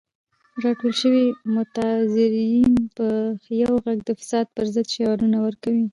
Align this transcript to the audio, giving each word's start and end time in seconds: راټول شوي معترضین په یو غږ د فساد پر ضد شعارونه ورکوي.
راټول 0.63 0.93
شوي 1.01 1.25
معترضین 1.53 2.71
په 2.97 3.07
یو 3.63 3.73
غږ 3.85 3.99
د 4.05 4.09
فساد 4.19 4.45
پر 4.55 4.65
ضد 4.73 4.87
شعارونه 4.95 5.37
ورکوي. 5.45 5.85